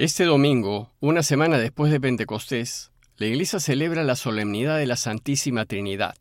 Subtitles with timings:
[0.00, 5.66] Este domingo, una semana después de Pentecostés, la Iglesia celebra la solemnidad de la Santísima
[5.66, 6.14] Trinidad.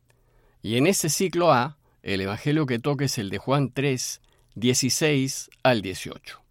[0.62, 4.20] Y en este ciclo A, el Evangelio que toca es el de Juan 3,
[4.56, 6.42] 16 al 18.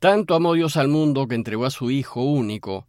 [0.00, 2.88] Tanto amó Dios al mundo que entregó a su Hijo único,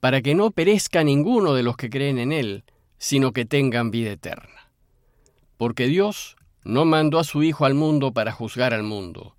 [0.00, 2.64] para que no perezca ninguno de los que creen en Él,
[2.96, 4.70] sino que tengan vida eterna.
[5.58, 9.36] Porque Dios no mandó a su Hijo al mundo para juzgar al mundo,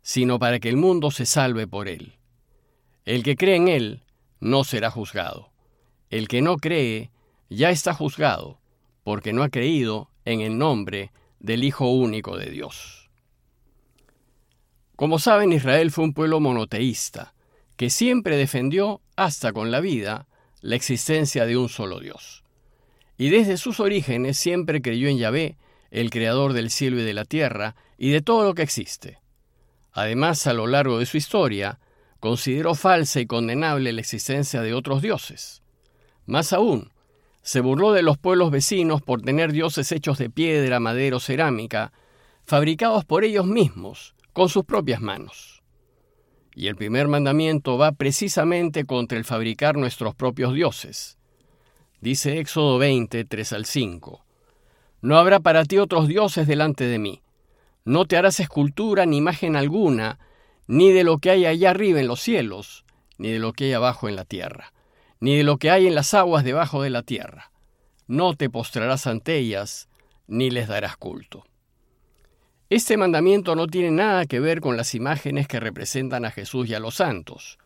[0.00, 2.14] sino para que el mundo se salve por Él.
[3.04, 4.02] El que cree en Él
[4.40, 5.50] no será juzgado.
[6.08, 7.10] El que no cree
[7.50, 8.60] ya está juzgado,
[9.02, 13.10] porque no ha creído en el nombre del Hijo único de Dios.
[14.96, 17.34] Como saben, Israel fue un pueblo monoteísta,
[17.76, 20.26] que siempre defendió, hasta con la vida,
[20.62, 22.42] la existencia de un solo Dios.
[23.18, 25.58] Y desde sus orígenes siempre creyó en Yahvé,
[25.90, 29.18] el creador del cielo y de la tierra, y de todo lo que existe.
[29.92, 31.78] Además, a lo largo de su historia,
[32.24, 35.62] consideró falsa y condenable la existencia de otros dioses.
[36.24, 36.90] Más aún,
[37.42, 41.92] se burló de los pueblos vecinos por tener dioses hechos de piedra, madera o cerámica,
[42.46, 45.62] fabricados por ellos mismos, con sus propias manos.
[46.54, 51.18] Y el primer mandamiento va precisamente contra el fabricar nuestros propios dioses.
[52.00, 54.24] Dice Éxodo 20, 3 al 5.
[55.02, 57.20] No habrá para ti otros dioses delante de mí.
[57.84, 60.18] No te harás escultura ni imagen alguna,
[60.66, 62.84] ni de lo que hay allá arriba en los cielos,
[63.18, 64.72] ni de lo que hay abajo en la tierra,
[65.20, 67.50] ni de lo que hay en las aguas debajo de la tierra.
[68.06, 69.88] No te postrarás ante ellas,
[70.26, 71.44] ni les darás culto.
[72.70, 76.74] Este mandamiento no tiene nada que ver con las imágenes que representan a Jesús y
[76.74, 77.58] a los santos,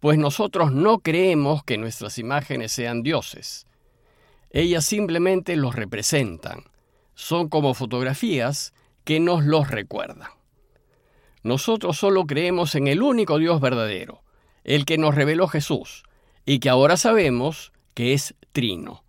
[0.00, 3.66] pues nosotros no creemos que nuestras imágenes sean dioses.
[4.50, 6.64] Ellas simplemente los representan,
[7.14, 8.72] son como fotografías
[9.04, 10.30] que nos los recuerdan.
[11.42, 14.22] Nosotros solo creemos en el único Dios verdadero,
[14.64, 16.04] el que nos reveló Jesús,
[16.44, 19.04] y que ahora sabemos que es trino.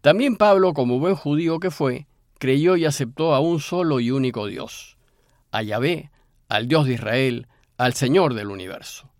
[0.00, 2.06] También Pablo, como buen judío que fue,
[2.38, 4.98] creyó y aceptó a un solo y único Dios,
[5.50, 6.10] a Yahvé,
[6.48, 9.10] al Dios de Israel, al Señor del universo.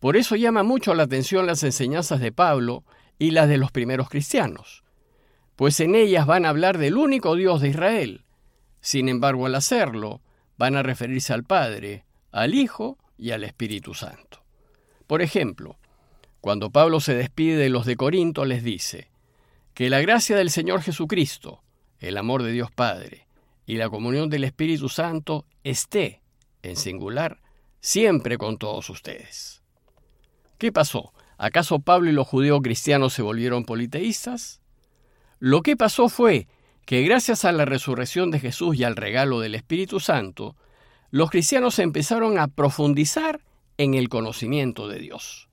[0.00, 2.84] Por eso llama mucho la atención las enseñanzas de Pablo
[3.18, 4.84] y las de los primeros cristianos,
[5.56, 8.24] pues en ellas van a hablar del único Dios de Israel.
[8.80, 10.20] Sin embargo, al hacerlo,
[10.58, 14.42] van a referirse al Padre, al Hijo y al Espíritu Santo.
[15.06, 15.78] Por ejemplo,
[16.40, 19.10] cuando Pablo se despide de los de Corinto, les dice,
[19.74, 21.62] que la gracia del Señor Jesucristo,
[21.98, 23.26] el amor de Dios Padre
[23.66, 26.22] y la comunión del Espíritu Santo esté,
[26.62, 27.42] en singular,
[27.80, 29.62] siempre con todos ustedes.
[30.58, 31.12] ¿Qué pasó?
[31.36, 34.60] ¿Acaso Pablo y los judíos cristianos se volvieron politeístas?
[35.38, 36.48] Lo que pasó fue
[36.86, 40.54] que gracias a la resurrección de Jesús y al regalo del Espíritu Santo,
[41.10, 43.40] los cristianos empezaron a profundizar
[43.76, 45.48] en el conocimiento de Dios.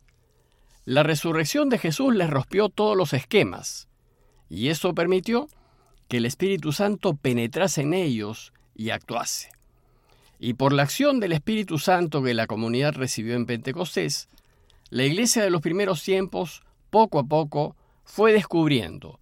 [0.86, 3.88] La resurrección de Jesús les rompió todos los esquemas,
[4.48, 5.48] y eso permitió
[6.08, 9.50] que el Espíritu Santo penetrase en ellos y actuase.
[10.40, 14.30] Y por la acción del Espíritu Santo que la comunidad recibió en Pentecostés,
[14.92, 16.62] la iglesia de los primeros tiempos,
[16.92, 19.20] poco a poco, fue descubriendo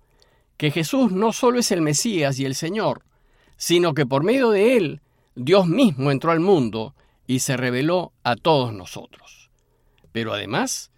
[0.61, 3.01] que Jesús no solo es el Mesías y el Señor,
[3.57, 5.01] sino que por medio de él
[5.33, 6.93] Dios mismo entró al mundo
[7.25, 9.49] y se reveló a todos nosotros.
[10.11, 10.91] Pero además,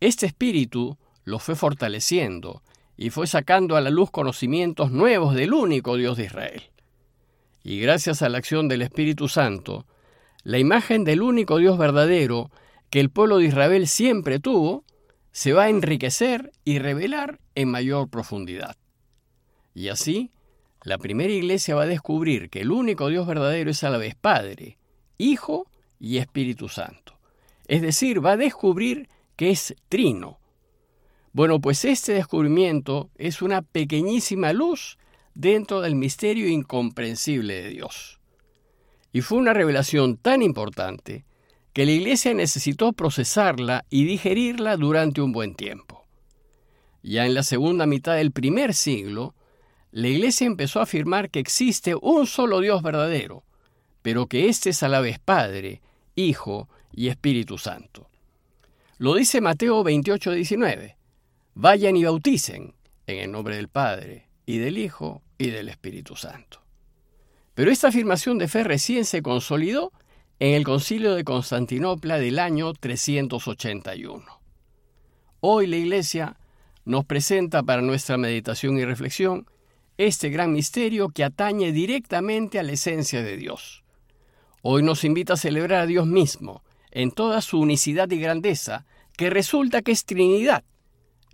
[0.00, 2.62] este espíritu lo fue fortaleciendo
[2.96, 6.62] y fue sacando a la luz conocimientos nuevos del único Dios de Israel.
[7.62, 9.84] Y gracias a la acción del Espíritu Santo,
[10.44, 12.50] la imagen del único Dios verdadero
[12.88, 14.82] que el pueblo de Israel siempre tuvo,
[15.30, 18.76] se va a enriquecer y revelar en mayor profundidad.
[19.80, 20.30] Y así,
[20.84, 24.14] la primera iglesia va a descubrir que el único Dios verdadero es a la vez
[24.14, 24.76] Padre,
[25.16, 27.18] Hijo y Espíritu Santo.
[27.66, 30.38] Es decir, va a descubrir que es trino.
[31.32, 34.98] Bueno, pues este descubrimiento es una pequeñísima luz
[35.32, 38.20] dentro del misterio incomprensible de Dios.
[39.14, 41.24] Y fue una revelación tan importante
[41.72, 46.04] que la iglesia necesitó procesarla y digerirla durante un buen tiempo.
[47.02, 49.34] Ya en la segunda mitad del primer siglo,
[49.92, 53.44] la Iglesia empezó a afirmar que existe un solo Dios verdadero,
[54.02, 55.82] pero que éste es a la vez Padre,
[56.14, 58.08] Hijo y Espíritu Santo.
[58.98, 60.96] Lo dice Mateo 28, 19.
[61.54, 62.74] Vayan y bauticen
[63.06, 66.60] en el nombre del Padre, y del Hijo, y del Espíritu Santo.
[67.54, 69.92] Pero esta afirmación de fe recién se consolidó
[70.38, 74.24] en el concilio de Constantinopla del año 381.
[75.40, 76.36] Hoy la Iglesia
[76.84, 79.46] nos presenta para nuestra meditación y reflexión
[80.06, 83.84] este gran misterio que atañe directamente a la esencia de Dios.
[84.62, 88.86] Hoy nos invita a celebrar a Dios mismo, en toda su unicidad y grandeza,
[89.18, 90.64] que resulta que es Trinidad.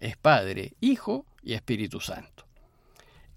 [0.01, 2.45] Es Padre, Hijo y Espíritu Santo.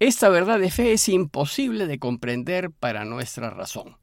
[0.00, 3.98] Esta verdad de fe es imposible de comprender para nuestra razón.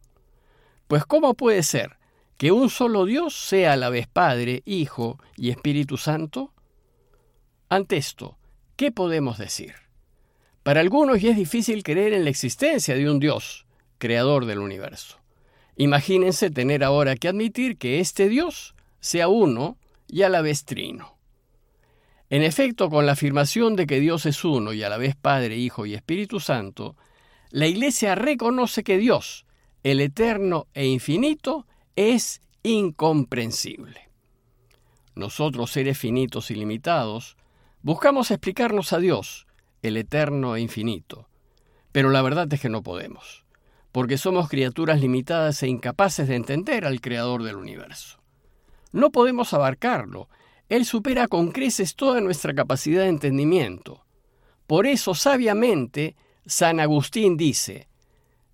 [0.87, 1.97] Pues ¿cómo puede ser
[2.37, 6.53] que un solo Dios sea a la vez Padre, Hijo y Espíritu Santo?
[7.67, 8.37] Ante esto,
[8.77, 9.86] ¿qué podemos decir?
[10.67, 13.65] Para algunos ya es difícil creer en la existencia de un Dios,
[13.99, 15.17] creador del universo.
[15.77, 19.77] Imagínense tener ahora que admitir que este Dios sea uno
[20.09, 21.15] y a la vez trino.
[22.29, 25.55] En efecto, con la afirmación de que Dios es uno y a la vez Padre,
[25.55, 26.97] Hijo y Espíritu Santo,
[27.49, 29.45] la Iglesia reconoce que Dios,
[29.83, 31.65] el eterno e infinito,
[31.95, 34.09] es incomprensible.
[35.15, 37.37] Nosotros, seres finitos y limitados,
[37.83, 39.46] buscamos explicarnos a Dios,
[39.81, 41.27] el eterno e infinito,
[41.91, 43.47] pero la verdad es que no podemos
[43.97, 48.19] porque somos criaturas limitadas e incapaces de entender al Creador del universo.
[48.91, 50.29] No podemos abarcarlo,
[50.69, 54.05] Él supera con creces toda nuestra capacidad de entendimiento.
[54.67, 56.15] Por eso, sabiamente,
[56.45, 57.87] San Agustín dice,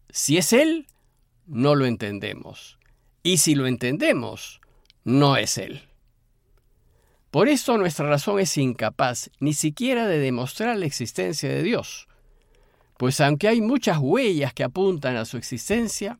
[0.10, 0.88] si es Él,
[1.46, 2.80] no lo entendemos,
[3.22, 4.62] y si lo entendemos,
[5.04, 5.90] no es Él.
[7.33, 12.07] Por eso nuestra razón es incapaz ni siquiera de demostrar la existencia de Dios,
[12.95, 16.19] pues aunque hay muchas huellas que apuntan a su existencia,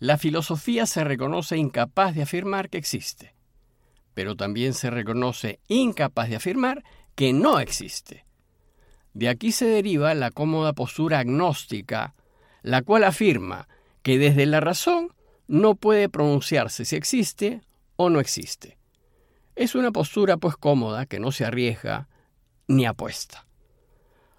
[0.00, 3.36] la filosofía se reconoce incapaz de afirmar que existe,
[4.14, 6.82] pero también se reconoce incapaz de afirmar
[7.14, 8.26] que no existe.
[9.14, 12.16] De aquí se deriva la cómoda postura agnóstica,
[12.62, 13.68] la cual afirma
[14.02, 15.14] que desde la razón
[15.46, 17.60] no puede pronunciarse si existe
[17.94, 18.76] o no existe.
[19.56, 22.08] Es una postura pues cómoda que no se arriesga
[22.68, 23.46] ni apuesta.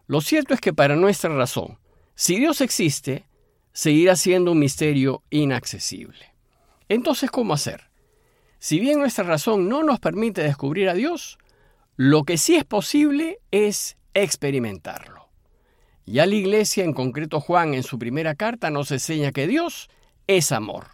[0.05, 1.79] Lo cierto es que para nuestra razón,
[2.15, 3.25] si Dios existe,
[3.73, 6.33] seguirá siendo un misterio inaccesible.
[6.87, 7.89] Entonces, ¿cómo hacer?
[8.59, 11.37] Si bien nuestra razón no nos permite descubrir a Dios,
[11.95, 15.29] lo que sí es posible es experimentarlo.
[16.05, 19.89] Ya la Iglesia, en concreto Juan en su primera carta, nos enseña que Dios
[20.27, 20.87] es amor.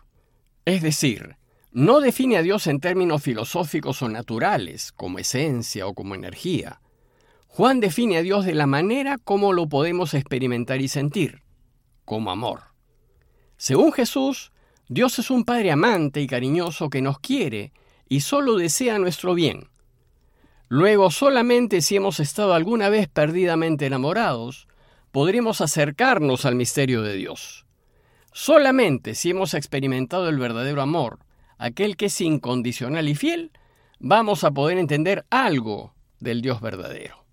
[0.65, 1.35] Es decir,
[1.73, 6.79] no define a Dios en términos filosóficos o naturales, como esencia o como energía,
[7.47, 11.43] Juan define a Dios de la manera como lo podemos experimentar y sentir,
[12.05, 12.61] como amor.
[13.57, 14.51] Según Jesús,
[14.87, 17.73] Dios es un Padre amante y cariñoso que nos quiere
[18.07, 19.69] y solo desea nuestro bien.
[20.67, 24.67] Luego, solamente si hemos estado alguna vez perdidamente enamorados,
[25.11, 27.65] podremos acercarnos al misterio de Dios.
[28.31, 31.19] Solamente si hemos experimentado el verdadero amor,
[31.57, 33.51] aquel que es incondicional y fiel,
[33.99, 37.25] vamos a poder entender algo del Dios verdadero.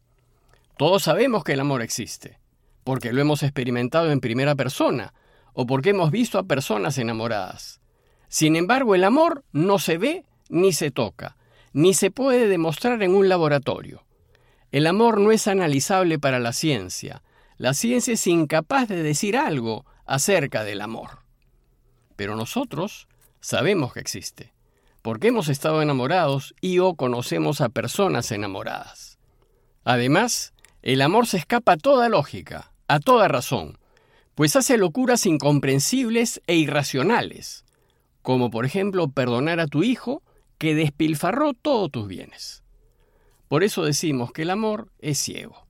[0.77, 2.39] Todos sabemos que el amor existe,
[2.85, 5.13] porque lo hemos experimentado en primera persona
[5.53, 7.81] o porque hemos visto a personas enamoradas.
[8.29, 11.37] Sin embargo, el amor no se ve ni se toca,
[11.73, 14.05] ni se puede demostrar en un laboratorio.
[14.73, 17.23] El amor no es analizable para la ciencia.
[17.57, 21.25] La ciencia es incapaz de decir algo acerca del amor.
[22.17, 23.09] Pero nosotros
[23.41, 24.53] sabemos que existe,
[25.03, 29.19] porque hemos estado enamorados y o conocemos a personas enamoradas.
[29.85, 30.53] Además,
[30.83, 33.79] el amor se escapa a toda lógica, a toda razón,
[34.35, 37.65] pues hace locuras incomprensibles e irracionales,
[38.23, 40.23] como por ejemplo perdonar a tu hijo
[40.59, 42.63] que despilfarró todos tus bienes.
[43.49, 45.67] Por eso decimos que el amor es ciego.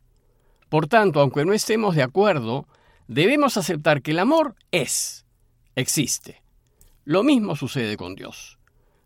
[0.69, 2.69] Por tanto, aunque no estemos de acuerdo,
[3.09, 5.25] debemos aceptar que el amor es,
[5.75, 6.43] existe.
[7.05, 8.59] Lo mismo sucede con Dios.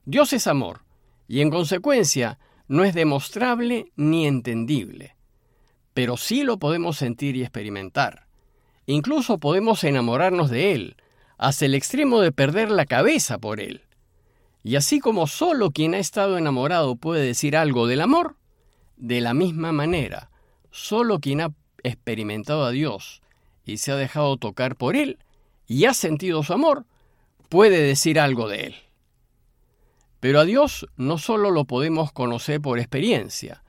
[0.05, 0.85] Dios es amor,
[1.29, 5.15] y en consecuencia no es demostrable ni entendible
[5.95, 8.27] pero sí lo podemos sentir y experimentar.
[8.85, 10.97] Incluso podemos enamorarnos de Él,
[11.39, 13.83] hasta el extremo de perder la cabeza por Él.
[14.63, 18.37] Y así como solo quien ha estado enamorado puede decir algo del amor,
[18.97, 20.31] de la misma manera,
[20.71, 23.23] solo quien ha experimentado a Dios
[23.65, 25.19] y se ha dejado tocar por Él
[25.67, 26.87] y ha sentido su amor,
[27.49, 28.75] puede decir algo de Él.
[30.21, 33.63] Pero a Dios no solo lo podemos conocer por experiencia,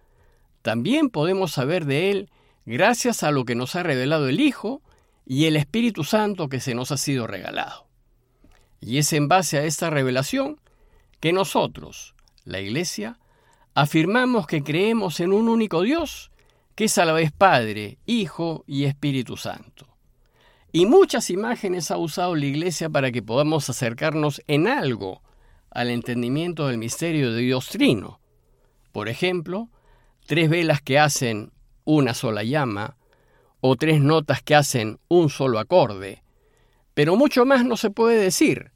[0.61, 2.29] también podemos saber de Él
[2.65, 4.81] gracias a lo que nos ha revelado el Hijo
[5.25, 7.87] y el Espíritu Santo que se nos ha sido regalado.
[8.79, 10.59] Y es en base a esta revelación
[11.19, 13.19] que nosotros, la Iglesia,
[13.73, 16.31] afirmamos que creemos en un único Dios,
[16.75, 19.94] que es a la vez Padre, Hijo y Espíritu Santo.
[20.75, 25.21] Y muchas imágenes ha usado la Iglesia para que podamos acercarnos en algo
[25.71, 28.19] al entendimiento del misterio de Dios Trino.
[28.91, 29.69] Por ejemplo,
[30.25, 31.53] tres velas que hacen
[31.85, 32.97] una sola llama,
[33.61, 36.23] o tres notas que hacen un solo acorde.
[36.93, 38.73] Pero mucho más no se puede decir,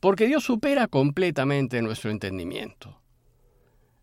[0.00, 3.00] porque Dios supera completamente nuestro entendimiento.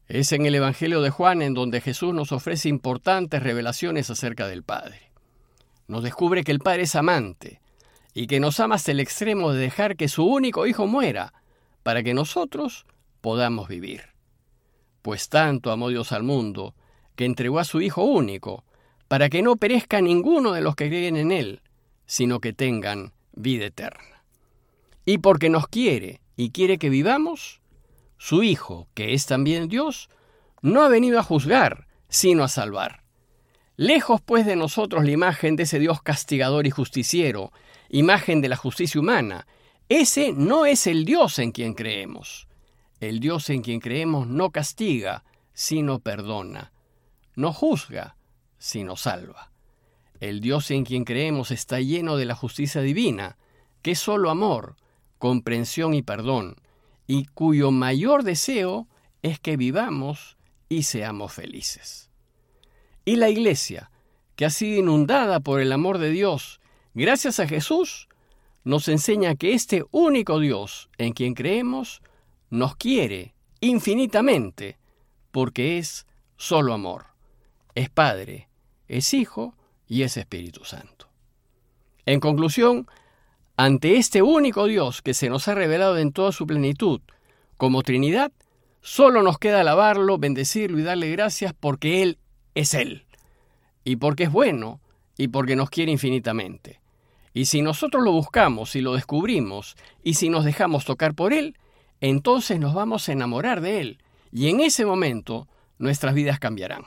[0.08, 4.64] Es en el Evangelio de Juan en donde Jesús nos ofrece importantes revelaciones acerca del
[4.64, 5.09] Padre.
[5.90, 7.62] Nos descubre que el Padre es amante
[8.14, 11.34] y que nos ama hasta el extremo de dejar que su único Hijo muera
[11.82, 12.86] para que nosotros
[13.22, 14.04] podamos vivir.
[15.02, 16.76] Pues tanto amó Dios al mundo
[17.16, 18.66] que entregó a su Hijo único,
[19.08, 21.64] para que no perezca ninguno de los que creen en Él,
[22.06, 24.24] sino que tengan vida eterna.
[25.06, 27.62] Y porque nos quiere y quiere que vivamos,
[28.20, 30.08] su Hijo, que es también Dios,
[30.62, 33.09] no ha venido a juzgar, sino a salvar.
[33.80, 37.54] Lejos pues de nosotros la imagen de ese Dios castigador y justiciero,
[37.88, 39.48] imagen de la justicia humana.
[39.88, 42.50] Ese no es el Dios en quien creemos.
[43.00, 46.74] El Dios en quien creemos no castiga, sino perdona.
[47.36, 48.18] No juzga,
[48.58, 49.50] sino salva.
[50.20, 53.38] El Dios en quien creemos está lleno de la justicia divina,
[53.82, 54.76] que es solo amor,
[55.20, 56.58] comprensión y perdón,
[57.08, 58.90] y cuyo mayor deseo
[59.22, 60.36] es que vivamos
[60.68, 62.09] y seamos felices.
[63.06, 63.92] Y la Iglesia,
[64.36, 66.60] que ha sido inundada por el amor de Dios,
[66.94, 68.08] gracias a Jesús,
[68.64, 72.02] nos enseña que este único Dios en quien creemos
[72.50, 74.78] nos quiere infinitamente,
[75.32, 76.06] porque es
[76.38, 77.06] solo amor.
[77.76, 78.50] Es Padre,
[78.88, 79.56] es Hijo
[79.88, 81.10] y es Espíritu Santo.
[82.06, 82.88] En conclusión,
[83.56, 87.02] ante este único Dios que se nos ha revelado en toda su plenitud,
[87.58, 88.32] como Trinidad,
[88.82, 92.18] solo nos queda alabarlo, bendecirlo y darle gracias porque Él
[92.56, 93.06] es Él,
[93.84, 94.80] y porque es bueno,
[95.18, 96.80] y porque nos quiere infinitamente.
[97.34, 101.58] Y si nosotros lo buscamos y lo descubrimos, y si nos dejamos tocar por Él,
[102.02, 106.84] entonces nos vamos a enamorar de Él, y en ese momento nuestras vidas cambiarán.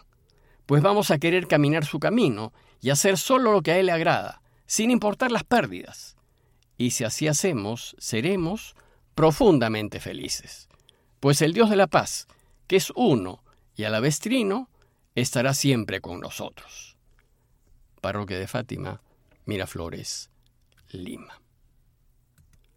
[0.67, 3.93] Pues vamos a querer caminar su camino y hacer solo lo que a Él le
[3.93, 6.17] agrada, sin importar las pérdidas
[6.83, 8.75] y si así hacemos, seremos
[9.15, 10.69] profundamente felices.
[11.21, 12.27] Pues el Dios de la paz,
[12.67, 13.45] que es uno
[13.77, 14.69] y a la vez trino,
[15.15, 16.97] estará siempre con nosotros.
[18.01, 19.01] Parroquia de Fátima,
[19.45, 20.31] Miraflores,
[20.91, 21.42] Lima.